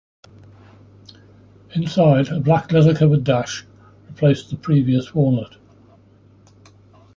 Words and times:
Inside, 1.75 2.29
a 2.29 2.39
black 2.39 2.71
leather-covered 2.71 3.23
dash 3.23 3.67
replaced 4.09 4.49
the 4.49 4.55
previous 4.57 5.13
walnut. 5.13 5.57